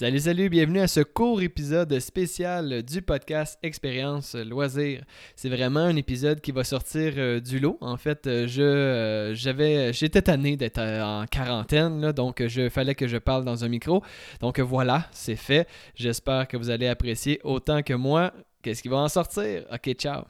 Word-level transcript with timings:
Salut, 0.00 0.20
salut, 0.20 0.48
bienvenue 0.48 0.80
à 0.80 0.88
ce 0.88 1.00
court 1.00 1.42
épisode 1.42 1.98
spécial 2.00 2.82
du 2.82 3.02
podcast 3.02 3.58
Expérience 3.62 4.34
Loisir. 4.34 5.04
C'est 5.36 5.50
vraiment 5.50 5.80
un 5.80 5.96
épisode 5.96 6.40
qui 6.40 6.52
va 6.52 6.64
sortir 6.64 7.12
euh, 7.18 7.38
du 7.38 7.58
lot. 7.58 7.76
En 7.82 7.98
fait, 7.98 8.26
euh, 8.26 8.46
je 8.48 8.62
euh, 8.62 9.34
j'avais 9.34 9.92
j'étais 9.92 10.22
tanné 10.22 10.56
d'être 10.56 10.80
en 10.80 11.26
quarantaine, 11.26 12.12
donc 12.12 12.42
je 12.46 12.70
fallait 12.70 12.94
que 12.94 13.08
je 13.08 13.18
parle 13.18 13.44
dans 13.44 13.62
un 13.62 13.68
micro. 13.68 14.02
Donc 14.40 14.58
voilà, 14.58 15.04
c'est 15.12 15.36
fait. 15.36 15.68
J'espère 15.94 16.48
que 16.48 16.56
vous 16.56 16.70
allez 16.70 16.88
apprécier 16.88 17.38
autant 17.44 17.82
que 17.82 17.92
moi. 17.92 18.32
Qu'est-ce 18.62 18.80
qui 18.82 18.88
va 18.88 18.96
en 18.96 19.08
sortir? 19.08 19.66
Ok, 19.70 19.92
ciao. 19.96 20.22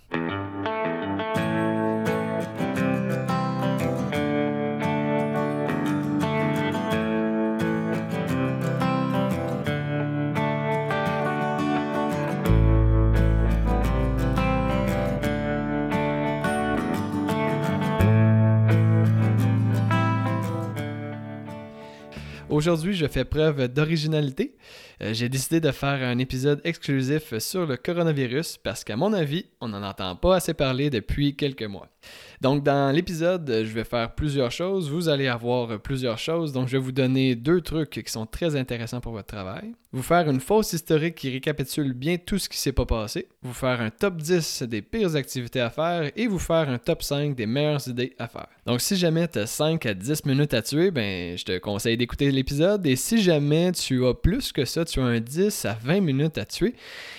Aujourd'hui, 22.51 22.95
je 22.95 23.07
fais 23.07 23.25
preuve 23.25 23.69
d'originalité. 23.69 24.57
Euh, 25.03 25.15
j'ai 25.15 25.29
décidé 25.29 25.61
de 25.61 25.71
faire 25.71 26.03
un 26.03 26.19
épisode 26.19 26.61
exclusif 26.65 27.39
sur 27.39 27.65
le 27.65 27.77
coronavirus 27.77 28.59
parce 28.59 28.83
qu'à 28.83 28.97
mon 28.97 29.13
avis, 29.13 29.47
on 29.61 29.69
n'en 29.69 29.85
entend 29.85 30.17
pas 30.17 30.35
assez 30.35 30.53
parler 30.53 30.91
depuis 30.91 31.37
quelques 31.37 31.63
mois. 31.63 31.89
Donc, 32.41 32.65
dans 32.65 32.91
l'épisode, 32.95 33.47
je 33.49 33.73
vais 33.73 33.85
faire 33.85 34.15
plusieurs 34.15 34.51
choses. 34.51 34.91
Vous 34.91 35.09
allez 35.09 35.29
avoir 35.29 35.81
plusieurs 35.81 36.19
choses. 36.19 36.53
Donc, 36.53 36.69
je 36.69 36.73
vais 36.73 36.83
vous 36.83 36.93
donner 36.93 37.35
deux 37.35 37.61
trucs 37.61 38.03
qui 38.05 38.11
sont 38.11 38.27
très 38.27 38.57
intéressants 38.57 39.01
pour 39.01 39.13
votre 39.13 39.29
travail. 39.29 39.73
Vous 39.93 40.03
faire 40.03 40.29
une 40.31 40.41
fausse 40.41 40.73
historique 40.73 41.17
qui 41.17 41.31
récapitule 41.31 41.93
bien 41.93 42.17
tout 42.17 42.39
ce 42.39 42.49
qui 42.49 42.57
s'est 42.57 42.73
pas 42.73 42.87
passé. 42.87 43.29
Vous 43.43 43.53
faire 43.53 43.81
un 43.81 43.91
top 43.91 44.17
10 44.17 44.63
des 44.63 44.83
pires 44.83 45.17
activités 45.17 45.61
à 45.61 45.69
faire 45.69 46.11
et 46.17 46.27
vous 46.27 46.39
faire 46.39 46.69
un 46.69 46.79
top 46.79 47.03
5 47.03 47.35
des 47.35 47.47
meilleures 47.47 47.87
idées 47.89 48.15
à 48.19 48.29
faire. 48.29 48.47
Donc, 48.67 48.81
si 48.81 48.97
jamais 48.97 49.29
tu 49.29 49.41
as 49.41 49.47
5 49.47 49.85
à 49.87 49.95
10 49.95 50.25
minutes 50.27 50.55
à 50.55 50.63
tuer, 50.63 50.91
ben, 50.91 51.37
je 51.37 51.45
te 51.45 51.59
conseille 51.59 51.97
d'écouter 51.97 52.31
Et 52.85 52.97
si 52.97 53.23
jamais 53.23 53.73
tu 53.73 54.05
as 54.07 54.15
plus 54.15 54.53
que 54.53 54.65
ça, 54.65 54.85
tu 54.85 55.01
as 55.01 55.05
un 55.05 55.21
10 55.21 55.65
à 55.65 55.75
20 55.83 56.01
minutes 56.01 56.39
à 56.39 56.45
tuer, 56.45 56.75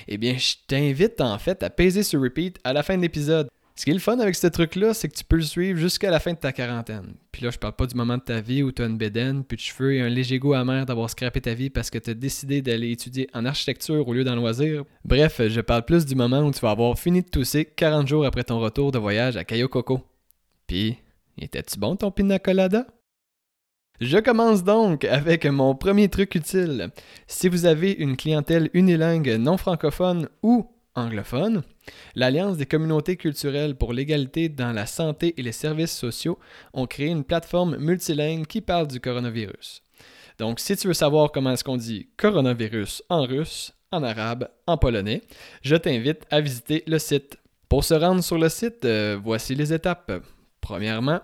eh 0.08 0.18
bien, 0.18 0.38
je 0.38 0.54
t'invite 0.68 1.22
en 1.22 1.38
fait 1.38 1.64
à 1.64 1.70
peser 1.70 2.04
sur 2.04 2.22
repeat 2.22 2.58
à 2.64 2.74
la 2.74 2.84
fin 2.84 2.98
de 2.98 3.02
l'épisode. 3.02 3.48
Ce 3.76 3.86
qui 3.86 3.92
est 3.92 3.96
le 3.96 4.00
fun 4.00 4.20
avec 4.20 4.36
ce 4.36 4.48
truc-là, 4.48 4.94
c'est 4.94 5.08
que 5.08 5.16
tu 5.16 5.24
peux 5.24 5.38
le 5.38 5.42
suivre 5.42 5.80
jusqu'à 5.80 6.12
la 6.12 6.20
fin 6.20 6.34
de 6.34 6.38
ta 6.38 6.52
quarantaine. 6.52 7.16
Puis 7.32 7.44
là, 7.44 7.50
je 7.52 7.58
parle 7.58 7.76
pas 7.76 7.88
du 7.88 7.96
moment 7.96 8.18
de 8.18 8.22
ta 8.22 8.42
vie 8.42 8.62
où 8.62 8.72
tu 8.72 8.82
as 8.82 8.86
une 8.86 8.98
bédaine, 8.98 9.44
puis 9.44 9.56
de 9.56 9.62
cheveux 9.62 9.96
et 9.96 10.02
un 10.02 10.10
léger 10.10 10.38
goût 10.40 10.54
amer 10.54 10.86
d'avoir 10.86 11.10
scrappé 11.10 11.42
ta 11.42 11.54
vie 11.54 11.70
parce 11.70 11.90
que 11.90 11.98
tu 11.98 12.12
as 12.12 12.14
décidé 12.14 12.62
d'aller 12.62 12.92
étudier 12.92 13.28
en 13.34 13.46
architecture 13.46 14.08
au 14.08 14.14
lieu 14.14 14.24
d'en 14.24 14.36
loisir. 14.36 14.84
Bref, 15.06 15.42
je 15.48 15.62
parle 15.62 15.86
plus 15.86 16.06
du 16.06 16.16
moment 16.16 16.42
où 16.42 16.52
tu 16.52 16.60
vas 16.60 16.72
avoir 16.72 17.00
fini 17.00 17.22
de 17.24 17.30
tousser 17.30 17.66
40 17.66 18.08
jours 18.08 18.26
après 18.26 18.44
ton 18.44 18.60
retour 18.60 18.92
de 18.92 19.00
voyage 19.00 19.38
à 19.38 19.46
Cayo 19.46 19.68
Coco. 19.68 20.02
Puis, 20.68 20.98
était-tu 21.40 21.80
bon 21.80 21.96
ton 21.96 22.12
pina 22.12 22.38
colada? 22.40 22.86
Je 24.02 24.18
commence 24.18 24.64
donc 24.64 25.06
avec 25.06 25.46
mon 25.46 25.76
premier 25.76 26.10
truc 26.10 26.34
utile. 26.34 26.90
Si 27.28 27.48
vous 27.48 27.68
avez 27.68 27.92
une 27.92 28.18
clientèle 28.18 28.72
unilingue 28.74 29.38
non 29.38 29.58
francophone 29.58 30.28
ou 30.42 30.66
anglophone, 30.96 31.62
l'Alliance 32.16 32.58
des 32.58 32.66
communautés 32.66 33.16
culturelles 33.16 33.76
pour 33.76 33.94
l'égalité 33.94 34.50
dans 34.50 34.72
la 34.72 34.88
santé 34.88 35.36
et 35.38 35.44
les 35.44 35.52
services 35.52 35.96
sociaux 35.96 36.40
ont 36.74 36.88
créé 36.88 37.10
une 37.10 37.24
plateforme 37.24 37.78
multilingue 37.78 38.48
qui 38.48 38.62
parle 38.62 38.88
du 38.88 39.00
coronavirus. 39.00 39.84
Donc, 40.40 40.60
si 40.60 40.76
tu 40.76 40.88
veux 40.88 40.96
savoir 40.96 41.32
comment 41.32 41.52
est-ce 41.52 41.64
qu'on 41.64 41.78
dit 41.78 42.08
coronavirus 42.18 43.04
en 43.08 43.22
russe, 43.22 43.72
en 43.92 44.02
arabe, 44.02 44.50
en 44.66 44.78
polonais, 44.80 45.22
je 45.62 45.76
t'invite 45.76 46.26
à 46.32 46.42
visiter 46.42 46.84
le 46.88 46.98
site. 46.98 47.38
Pour 47.70 47.84
se 47.84 47.94
rendre 47.94 48.24
sur 48.24 48.40
le 48.40 48.50
site, 48.50 48.84
euh, 48.84 49.20
voici 49.24 49.54
les 49.54 49.72
étapes. 49.72 50.12
Premièrement, 50.60 51.22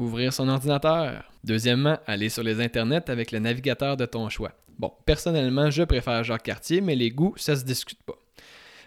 ouvrir 0.00 0.32
son 0.32 0.48
ordinateur. 0.48 1.30
Deuxièmement, 1.44 1.98
aller 2.06 2.28
sur 2.28 2.42
les 2.42 2.60
internets 2.60 3.08
avec 3.08 3.32
le 3.32 3.38
navigateur 3.38 3.96
de 3.96 4.06
ton 4.06 4.28
choix. 4.28 4.52
Bon, 4.78 4.92
personnellement, 5.04 5.70
je 5.70 5.82
préfère 5.82 6.24
Jacques 6.24 6.44
Cartier, 6.44 6.80
mais 6.80 6.96
les 6.96 7.10
goûts, 7.10 7.34
ça 7.36 7.54
se 7.54 7.64
discute 7.64 8.02
pas. 8.02 8.16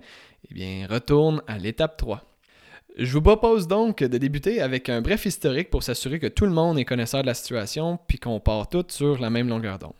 eh 0.49 0.53
bien 0.53 0.87
retourne 0.89 1.41
à 1.47 1.57
l'étape 1.57 1.97
3. 1.97 2.30
Je 2.97 3.13
vous 3.13 3.21
propose 3.21 3.67
donc 3.67 4.03
de 4.03 4.17
débuter 4.17 4.61
avec 4.61 4.89
un 4.89 5.01
bref 5.01 5.25
historique 5.25 5.69
pour 5.69 5.83
s'assurer 5.83 6.19
que 6.19 6.27
tout 6.27 6.45
le 6.45 6.51
monde 6.51 6.77
est 6.77 6.85
connaisseur 6.85 7.21
de 7.21 7.27
la 7.27 7.33
situation 7.33 7.97
puis 8.07 8.19
qu'on 8.19 8.39
part 8.39 8.67
tous 8.67 8.85
sur 8.89 9.19
la 9.19 9.29
même 9.29 9.47
longueur 9.47 9.79
d'onde. 9.79 9.93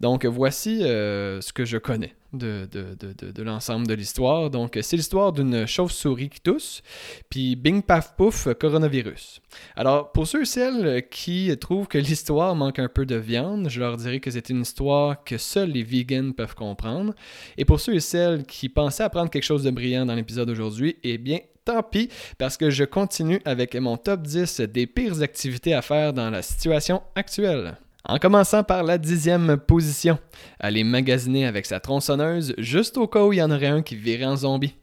Donc 0.00 0.26
voici 0.26 0.82
euh, 0.82 1.40
ce 1.40 1.52
que 1.52 1.64
je 1.64 1.78
connais 1.78 2.14
de, 2.32 2.68
de, 2.70 3.42
l'ensemble 3.42 3.86
de 3.86 3.94
l'histoire. 3.94 4.50
Donc 4.50 4.78
c'est 4.82 4.96
l'histoire 4.96 5.32
d'une 5.32 5.66
chauve-souris 5.66 6.28
qui 6.28 6.40
tousse, 6.40 6.82
puis 7.30 7.56
bing 7.56 7.82
paf 7.82 8.14
pouf, 8.16 8.48
coronavirus. 8.58 9.40
Alors 9.74 10.12
pour 10.12 10.26
ceux 10.26 10.42
et 10.42 10.46
celles 10.46 11.08
qui 11.08 11.56
trouvent 11.58 11.88
que 11.88 11.98
l'histoire 11.98 12.54
manque 12.54 12.78
un 12.78 12.88
peu 12.88 13.06
de 13.06 13.16
viande, 13.16 13.68
je 13.70 13.80
leur 13.80 13.96
dirais 13.96 14.20
que 14.20 14.30
c'est 14.30 14.50
une 14.50 14.62
histoire 14.62 15.24
que 15.24 15.38
seuls 15.38 15.70
les 15.70 15.82
vegans 15.82 16.32
peuvent 16.32 16.54
comprendre. 16.54 17.14
Et 17.56 17.64
pour 17.64 17.80
ceux 17.80 17.94
et 17.94 18.00
celles 18.00 18.44
qui 18.44 18.68
pensaient 18.68 19.04
apprendre 19.04 19.30
quelque 19.30 19.44
chose 19.44 19.62
de 19.62 19.70
brillant 19.70 20.04
dans 20.04 20.14
l'épisode 20.14 20.48
d'aujourd'hui, 20.48 20.96
eh 21.04 21.16
bien 21.16 21.38
tant 21.66 21.82
pis, 21.82 22.08
parce 22.38 22.56
que 22.56 22.70
je 22.70 22.84
continue 22.84 23.40
avec 23.44 23.74
mon 23.74 23.96
top 23.96 24.22
10 24.22 24.60
des 24.60 24.86
pires 24.86 25.20
activités 25.20 25.74
à 25.74 25.82
faire 25.82 26.12
dans 26.12 26.30
la 26.30 26.40
situation 26.40 27.02
actuelle. 27.14 27.76
En 28.08 28.18
commençant 28.18 28.62
par 28.62 28.84
la 28.84 28.98
dixième 28.98 29.56
position, 29.56 30.18
aller 30.60 30.84
magasiner 30.84 31.44
avec 31.44 31.66
sa 31.66 31.80
tronçonneuse 31.80 32.54
juste 32.56 32.96
au 32.96 33.08
cas 33.08 33.24
où 33.24 33.32
il 33.32 33.40
y 33.40 33.42
en 33.42 33.50
aurait 33.50 33.66
un 33.66 33.82
qui 33.82 33.96
virait 33.96 34.24
en 34.24 34.36
zombie. 34.36 34.76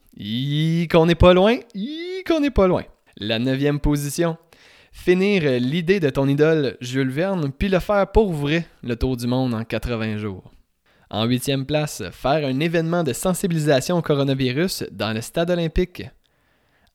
qu'on 0.91 1.05
n'est 1.05 1.15
pas 1.15 1.33
loin, 1.33 1.55
qu'on 2.27 2.41
n'est 2.41 2.51
pas 2.51 2.67
loin. 2.67 2.83
La 3.15 3.39
neuvième 3.39 3.79
position, 3.79 4.35
finir 4.91 5.43
l'idée 5.61 6.01
de 6.01 6.09
ton 6.09 6.27
idole 6.27 6.75
Jules 6.81 7.11
Verne 7.11 7.49
puis 7.57 7.69
le 7.69 7.79
faire 7.79 8.11
pour 8.11 8.33
vrai 8.33 8.65
le 8.83 8.97
tour 8.97 9.15
du 9.15 9.27
monde 9.27 9.53
en 9.53 9.63
80 9.63 10.17
jours. 10.17 10.51
En 11.09 11.25
huitième 11.25 11.65
place, 11.65 12.03
faire 12.11 12.45
un 12.45 12.59
événement 12.59 13.03
de 13.03 13.13
sensibilisation 13.13 13.99
au 13.99 14.01
coronavirus 14.01 14.83
dans 14.91 15.13
le 15.13 15.21
stade 15.21 15.51
olympique. 15.51 16.03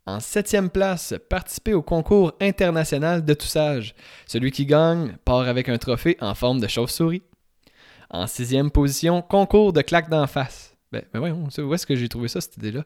En 0.08 0.20
septième 0.20 0.70
place, 0.70 1.12
participer 1.28 1.74
au 1.74 1.82
concours 1.82 2.32
international 2.40 3.22
de 3.22 3.34
toussage. 3.34 3.94
Celui 4.26 4.52
qui 4.52 4.64
gagne 4.64 5.18
part 5.26 5.46
avec 5.46 5.68
un 5.68 5.76
trophée 5.76 6.16
en 6.22 6.34
forme 6.34 6.60
de 6.60 6.66
chauve-souris. 6.66 7.22
En 8.08 8.26
sixième 8.26 8.70
position, 8.70 9.20
concours 9.20 9.74
de 9.74 9.82
claques 9.82 10.08
d'en 10.08 10.26
face. 10.26 10.74
Ben, 10.92 11.02
ben 11.12 11.18
voyons, 11.18 11.46
où 11.58 11.74
est-ce 11.74 11.86
que 11.86 11.94
j'ai 11.94 12.08
trouvé 12.08 12.28
ça, 12.28 12.40
cette 12.40 12.56
idée-là? 12.56 12.84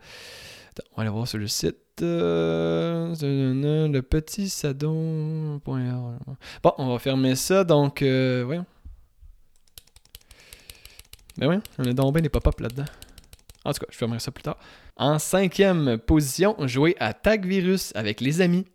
On 0.91 0.97
va 0.97 1.03
aller 1.03 1.10
voir 1.10 1.28
sur 1.28 1.38
le 1.38 1.47
site. 1.47 1.77
Euh, 2.03 3.15
le 3.21 4.00
petit. 4.00 4.53
Bon, 4.83 6.75
on 6.77 6.93
va 6.93 6.99
fermer 6.99 7.37
ça, 7.37 7.62
donc, 7.62 8.03
euh, 8.03 8.43
voyons. 8.44 8.66
Ben 11.39 11.47
voyons, 11.47 11.62
on 11.78 11.84
a 11.84 11.93
donc 11.93 12.15
bien 12.15 12.22
des 12.22 12.28
pop-up 12.28 12.59
là-dedans. 12.59 12.87
En 13.64 13.72
tout 13.72 13.80
cas, 13.80 13.86
je 13.90 13.96
fermerai 13.96 14.18
ça 14.18 14.30
plus 14.30 14.42
tard. 14.42 14.58
En 14.96 15.18
cinquième 15.18 15.98
position, 15.98 16.56
jouer 16.66 16.96
à 16.98 17.14
Tag 17.14 17.46
Virus 17.46 17.92
avec 17.94 18.20
les 18.20 18.40
amis. 18.40 18.66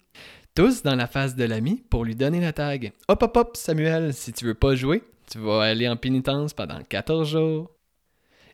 Tous 0.55 0.81
dans 0.81 0.95
la 0.95 1.07
face 1.07 1.35
de 1.35 1.43
l'ami 1.43 1.83
pour 1.89 2.03
lui 2.03 2.15
donner 2.15 2.41
la 2.41 2.51
tag. 2.51 2.91
Hop 3.07 3.21
hop 3.21 3.37
hop, 3.37 3.57
Samuel, 3.57 4.13
si 4.13 4.33
tu 4.33 4.45
veux 4.45 4.55
pas 4.55 4.73
jouer, 4.73 5.03
tu 5.29 5.37
vas 5.37 5.61
aller 5.61 5.87
en 5.87 5.97
pénitence 5.97 6.53
pendant 6.53 6.81
14 6.81 7.29
jours. 7.29 7.69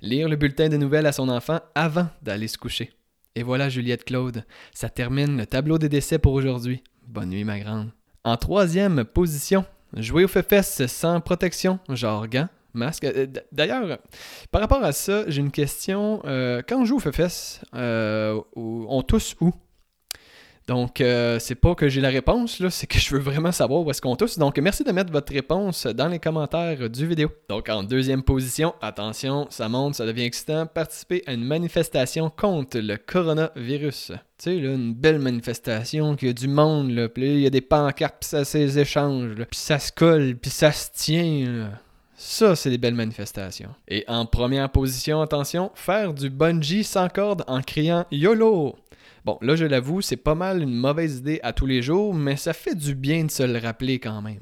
Lire 0.01 0.27
le 0.27 0.35
bulletin 0.35 0.67
de 0.67 0.75
nouvelles 0.75 1.05
à 1.05 1.13
son 1.13 1.29
enfant 1.29 1.61
avant 1.75 2.09
d'aller 2.21 2.49
se 2.49 2.57
coucher. 2.57 2.91
Et 3.35 3.43
voilà 3.43 3.69
Juliette 3.69 4.03
Claude, 4.03 4.43
ça 4.73 4.89
termine 4.89 5.37
le 5.37 5.45
tableau 5.45 5.77
des 5.77 5.87
décès 5.87 6.19
pour 6.19 6.33
aujourd'hui. 6.33 6.83
Bonne 7.07 7.29
nuit 7.29 7.45
ma 7.45 7.59
grande. 7.59 7.91
En 8.25 8.35
troisième 8.35 9.05
position, 9.05 9.65
jouer 9.95 10.25
au 10.25 10.27
FFS 10.27 10.87
sans 10.87 11.21
protection, 11.21 11.79
genre 11.87 12.27
gants, 12.27 12.49
masque. 12.73 13.03
Euh, 13.03 13.27
d'ailleurs, 13.51 13.99
par 14.51 14.61
rapport 14.61 14.83
à 14.83 14.91
ça, 14.91 15.23
j'ai 15.27 15.41
une 15.41 15.51
question. 15.51 16.21
Euh, 16.25 16.61
quand 16.67 16.81
on 16.81 16.85
joue 16.85 16.97
au 16.97 16.99
FFS, 16.99 17.61
euh, 17.75 18.39
on 18.55 19.01
tousse 19.01 19.35
où? 19.41 19.51
Donc, 20.65 21.03
c'est 21.39 21.55
pas 21.55 21.75
que 21.75 21.89
j'ai 21.89 21.99
la 21.99 22.07
réponse, 22.07 22.61
là, 22.61 22.69
c'est 22.69 22.87
que 22.87 22.97
je 22.97 23.13
veux 23.13 23.19
vraiment 23.19 23.51
savoir 23.51 23.81
où 23.81 23.91
est-ce 23.91 24.01
qu'on 24.01 24.15
tousse. 24.15 24.37
Donc, 24.37 24.57
merci 24.59 24.85
de 24.85 24.93
mettre 24.93 25.11
votre 25.11 25.33
réponse 25.33 25.85
dans 25.87 26.07
les 26.07 26.19
commentaires 26.19 26.89
du 26.89 27.05
vidéo. 27.05 27.29
Donc, 27.49 27.67
en 27.67 27.83
deuxième 27.83 28.23
position, 28.23 28.73
attention, 28.81 29.45
ça 29.49 29.67
monte, 29.67 29.95
ça 29.95 30.05
devient 30.05 30.23
excitant, 30.23 30.65
participer 30.65 31.21
à 31.27 31.33
une 31.33 31.43
manifestation 31.43 32.29
contre 32.29 32.79
le 32.79 32.95
coronavirus. 32.95 34.13
Tu 34.13 34.17
sais, 34.37 34.55
là, 34.55 34.71
une 34.71 34.93
belle 34.93 35.19
manifestation, 35.19 36.15
qu'il 36.15 36.29
y 36.29 36.31
a 36.31 36.33
du 36.33 36.47
monde, 36.47 36.91
là, 36.91 37.09
puis 37.09 37.25
il 37.25 37.41
y 37.41 37.45
a 37.45 37.49
des 37.49 37.59
pancartes, 37.59 38.15
puis 38.21 38.29
ça 38.29 38.45
s'échange, 38.45 39.35
puis 39.35 39.59
ça 39.59 39.79
se 39.79 39.91
colle, 39.91 40.37
puis 40.37 40.49
ça 40.49 40.71
se 40.71 40.91
tient, 40.93 41.71
Ça, 42.25 42.55
c'est 42.55 42.69
des 42.69 42.77
belles 42.77 42.95
manifestations. 42.95 43.75
Et 43.85 44.05
en 44.07 44.25
première 44.25 44.71
position, 44.71 45.21
attention, 45.21 45.71
faire 45.75 46.13
du 46.13 46.29
bungee 46.29 46.85
sans 46.85 47.09
corde 47.09 47.43
en 47.47 47.61
criant 47.61 48.05
YOLO. 48.11 48.77
Bon, 49.25 49.37
là, 49.41 49.57
je 49.57 49.65
l'avoue, 49.65 50.01
c'est 50.01 50.15
pas 50.15 50.33
mal 50.33 50.63
une 50.63 50.73
mauvaise 50.73 51.17
idée 51.17 51.41
à 51.43 51.51
tous 51.51 51.65
les 51.65 51.81
jours, 51.81 52.13
mais 52.13 52.37
ça 52.37 52.53
fait 52.53 52.75
du 52.75 52.95
bien 52.95 53.25
de 53.25 53.29
se 53.29 53.43
le 53.43 53.59
rappeler 53.59 53.99
quand 53.99 54.21
même. 54.21 54.41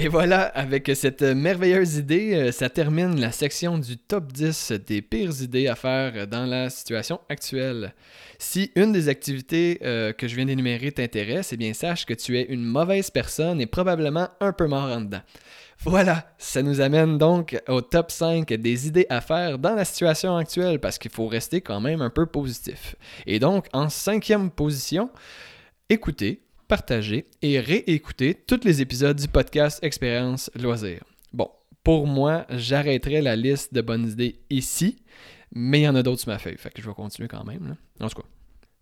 Et 0.00 0.06
voilà, 0.06 0.42
avec 0.42 0.92
cette 0.94 1.22
merveilleuse 1.22 1.96
idée, 1.96 2.32
euh, 2.32 2.52
ça 2.52 2.70
termine 2.70 3.20
la 3.20 3.32
section 3.32 3.78
du 3.78 3.98
top 3.98 4.32
10 4.32 4.70
des 4.86 5.02
pires 5.02 5.42
idées 5.42 5.66
à 5.66 5.74
faire 5.74 6.28
dans 6.28 6.46
la 6.46 6.70
situation 6.70 7.20
actuelle. 7.28 7.92
Si 8.38 8.70
une 8.76 8.92
des 8.92 9.08
activités 9.08 9.80
euh, 9.82 10.12
que 10.12 10.28
je 10.28 10.36
viens 10.36 10.44
d'énumérer 10.44 10.92
t'intéresse, 10.92 11.52
eh 11.52 11.56
bien 11.56 11.72
sache 11.74 12.06
que 12.06 12.14
tu 12.14 12.38
es 12.38 12.42
une 12.42 12.64
mauvaise 12.64 13.10
personne 13.10 13.60
et 13.60 13.66
probablement 13.66 14.28
un 14.38 14.52
peu 14.52 14.68
mort 14.68 14.84
en 14.84 15.00
dedans. 15.00 15.22
Voilà, 15.80 16.32
ça 16.38 16.62
nous 16.62 16.80
amène 16.80 17.18
donc 17.18 17.60
au 17.66 17.80
top 17.80 18.12
5 18.12 18.46
des 18.52 18.86
idées 18.86 19.06
à 19.10 19.20
faire 19.20 19.58
dans 19.58 19.74
la 19.74 19.84
situation 19.84 20.36
actuelle 20.36 20.78
parce 20.78 20.98
qu'il 20.98 21.10
faut 21.10 21.26
rester 21.26 21.60
quand 21.60 21.80
même 21.80 22.02
un 22.02 22.10
peu 22.10 22.26
positif. 22.26 22.94
Et 23.26 23.40
donc, 23.40 23.66
en 23.72 23.88
cinquième 23.88 24.52
position, 24.52 25.10
écoutez, 25.90 26.42
partager 26.68 27.26
et 27.40 27.58
réécouter 27.60 28.34
tous 28.34 28.60
les 28.64 28.82
épisodes 28.82 29.16
du 29.16 29.26
podcast 29.26 29.78
Expérience 29.82 30.50
Loisir. 30.54 31.02
Bon, 31.32 31.50
pour 31.82 32.06
moi, 32.06 32.46
j'arrêterai 32.50 33.22
la 33.22 33.36
liste 33.36 33.72
de 33.72 33.80
bonnes 33.80 34.06
idées 34.06 34.40
ici, 34.50 35.02
mais 35.54 35.80
il 35.80 35.84
y 35.84 35.88
en 35.88 35.94
a 35.94 36.02
d'autres 36.02 36.20
sur 36.20 36.30
ma 36.30 36.38
feuille, 36.38 36.58
fait 36.58 36.70
que 36.70 36.82
je 36.82 36.86
vais 36.86 36.94
continuer 36.94 37.26
quand 37.26 37.44
même. 37.44 37.76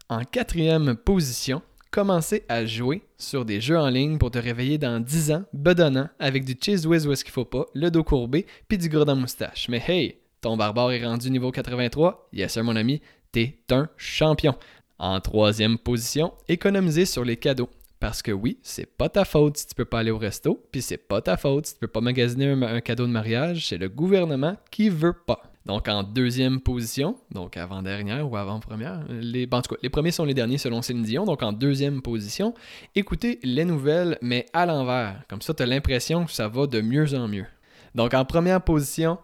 En 0.08 0.24
quatrième 0.24 0.96
position, 0.96 1.62
commencer 1.92 2.44
à 2.48 2.66
jouer 2.66 3.02
sur 3.18 3.44
des 3.44 3.60
jeux 3.60 3.78
en 3.78 3.88
ligne 3.88 4.18
pour 4.18 4.32
te 4.32 4.38
réveiller 4.38 4.78
dans 4.78 4.98
10 4.98 5.30
ans, 5.30 5.44
bedonnant, 5.52 6.08
avec 6.18 6.44
du 6.44 6.56
cheese 6.60 6.86
whiz 6.86 7.06
où 7.06 7.12
est-ce 7.12 7.24
qu'il 7.24 7.32
faut 7.32 7.44
pas, 7.44 7.66
le 7.72 7.92
dos 7.92 8.02
courbé, 8.02 8.46
puis 8.66 8.78
du 8.78 8.88
gros 8.88 9.04
dans 9.04 9.14
moustache. 9.14 9.68
Mais 9.68 9.82
hey, 9.86 10.16
ton 10.40 10.56
barbare 10.56 10.90
est 10.90 11.04
rendu 11.04 11.30
niveau 11.30 11.52
83, 11.52 12.30
yes 12.32 12.52
sir 12.52 12.64
mon 12.64 12.74
ami, 12.74 13.00
t'es 13.30 13.58
un 13.70 13.88
champion. 13.96 14.56
En 14.98 15.20
troisième 15.20 15.78
position, 15.78 16.32
économiser 16.48 17.04
sur 17.04 17.24
les 17.24 17.36
cadeaux. 17.36 17.70
Parce 17.98 18.20
que 18.20 18.30
oui, 18.30 18.58
c'est 18.62 18.86
pas 18.86 19.08
ta 19.08 19.24
faute 19.24 19.56
si 19.56 19.66
tu 19.68 19.74
peux 19.74 19.86
pas 19.86 20.00
aller 20.00 20.10
au 20.10 20.18
resto, 20.18 20.62
puis 20.70 20.82
c'est 20.82 20.98
pas 20.98 21.22
ta 21.22 21.36
faute 21.36 21.66
si 21.66 21.74
tu 21.74 21.80
peux 21.80 21.88
pas 21.88 22.02
magasiner 22.02 22.50
un, 22.50 22.80
cadeau 22.80 23.06
de 23.06 23.12
mariage, 23.12 23.68
c'est 23.68 23.78
le 23.78 23.88
gouvernement 23.88 24.56
qui 24.70 24.90
veut 24.90 25.14
pas. 25.14 25.42
Donc 25.64 25.88
en 25.88 26.02
deuxième 26.02 26.60
position, 26.60 27.16
donc 27.32 27.56
avant-dernière 27.56 28.30
ou 28.30 28.36
avant-première, 28.36 29.04
les, 29.08 29.46
ben, 29.46 29.62
les 29.82 29.88
premiers 29.88 30.12
sont 30.12 30.24
les 30.24 30.34
derniers 30.34 30.58
selon 30.58 30.82
Céline 30.82 31.02
Dion, 31.02 31.24
donc 31.24 31.42
en 31.42 31.52
deuxième 31.52 32.02
position, 32.02 32.54
écoutez 32.94 33.40
les 33.42 33.64
nouvelles 33.64 34.18
mais 34.20 34.46
à 34.52 34.66
l'envers. 34.66 35.22
Comme 35.28 35.40
ça, 35.40 35.54
tu 35.54 35.62
as 35.62 35.66
l'impression 35.66 36.26
que 36.26 36.32
ça 36.32 36.48
va 36.48 36.66
de 36.66 36.80
mieux 36.82 37.14
en 37.14 37.28
mieux. 37.28 37.46
Donc 37.94 38.12
en 38.12 38.26
première 38.26 38.60
position, 38.60 39.18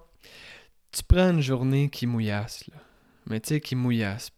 tu 0.91 1.03
prends 1.05 1.31
une 1.31 1.43
journée 1.43 1.91
qui 1.91 2.07
mouillasse, 2.07 2.65
mais 3.27 3.39
tu 3.39 3.51
sais, 3.51 3.61
qui 3.61 3.77
mouillasse, 3.77 4.31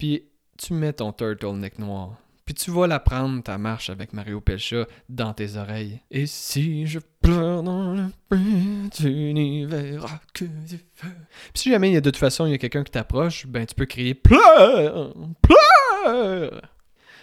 tu 0.57 0.73
mets 0.73 0.93
ton 0.93 1.11
turtleneck 1.11 1.79
noir. 1.79 2.15
Puis 2.45 2.53
tu 2.53 2.69
vas 2.69 2.85
la 2.85 2.99
prendre, 2.99 3.41
ta 3.41 3.57
marche 3.57 3.89
avec 3.89 4.13
Mario 4.13 4.39
Pelcha, 4.39 4.85
dans 5.09 5.33
tes 5.33 5.55
oreilles. 5.57 5.99
Et 6.11 6.27
si 6.27 6.85
je 6.85 6.99
pleure 7.21 7.63
dans 7.63 7.93
le 7.93 8.03
bruit, 8.29 8.89
tu 8.93 9.33
n'y 9.33 9.65
verras 9.65 10.19
que 10.31 10.45
du 10.45 10.77
feu. 10.93 11.09
Puis 11.53 11.63
si 11.63 11.71
jamais 11.71 11.89
il 11.89 11.93
y 11.93 11.97
a 11.97 12.01
de 12.01 12.09
toute 12.09 12.19
façon, 12.19 12.45
il 12.45 12.51
y 12.51 12.53
a 12.53 12.59
quelqu'un 12.59 12.83
qui 12.83 12.91
t'approche, 12.91 13.47
ben 13.47 13.65
tu 13.65 13.73
peux 13.73 13.87
crier 13.87 14.13
Pleure! 14.13 15.15
Pleure! 15.41 16.61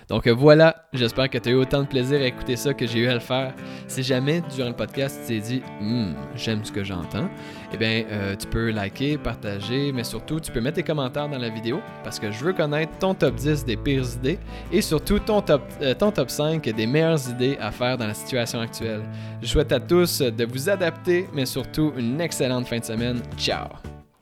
Donc 0.09 0.27
euh, 0.27 0.35
voilà, 0.35 0.87
j'espère 0.93 1.31
que 1.31 1.39
tu 1.39 1.49
as 1.49 1.53
eu 1.53 1.57
autant 1.57 1.83
de 1.83 1.87
plaisir 1.87 2.21
à 2.21 2.25
écouter 2.25 2.57
ça 2.57 2.75
que 2.75 2.87
j'ai 2.87 3.01
eu 3.01 3.09
à 3.09 3.15
le 3.15 3.21
faire. 3.21 3.55
Si 3.89 4.03
jamais 4.03 4.43
durant 4.55 4.69
le 4.69 4.75
podcast 4.75 5.21
tu 5.23 5.35
t'es 5.35 5.41
dit 5.41 5.63
hmm, 5.81 6.15
j'aime 6.35 6.65
ce 6.65 6.73
que 6.73 6.85
j'entends, 6.85 7.29
eh 7.73 7.77
bien 7.77 8.05
euh, 8.11 8.37
tu 8.37 8.47
peux 8.47 8.71
liker, 8.71 9.19
partager, 9.19 9.93
mais 9.93 10.05
surtout 10.05 10.41
tu 10.41 10.51
peux 10.53 10.61
mettre 10.61 10.77
tes 10.77 10.83
commentaires 10.83 11.29
dans 11.29 11.39
la 11.39 11.49
vidéo 11.49 11.81
parce 12.05 12.19
que 12.19 12.31
je 12.31 12.45
veux 12.45 12.53
connaître 12.53 12.99
ton 12.99 13.15
top 13.15 13.35
10 13.35 13.65
des 13.65 13.77
pires 13.77 14.05
idées 14.17 14.39
et 14.73 14.81
surtout 14.81 15.19
ton 15.19 15.41
top, 15.41 15.63
euh, 15.81 15.95
ton 15.95 16.11
top 16.11 16.31
5 16.31 16.63
des 16.63 16.87
meilleures 16.87 17.29
idées 17.31 17.57
à 17.61 17.71
faire 17.71 17.97
dans 17.97 18.07
la 18.07 18.15
situation 18.15 18.61
actuelle. 18.61 19.03
Je 19.41 19.47
souhaite 19.47 19.73
à 19.73 19.81
tous 19.81 20.21
de 20.21 20.45
vous 20.45 20.69
adapter, 20.69 21.29
mais 21.33 21.47
surtout 21.47 21.93
une 21.97 22.21
excellente 22.21 22.67
fin 22.67 22.79
de 22.79 22.85
semaine. 22.85 23.21
Ciao! 23.37 23.92